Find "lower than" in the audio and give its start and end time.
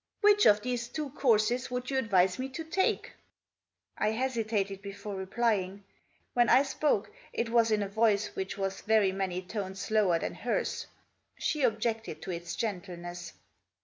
9.91-10.33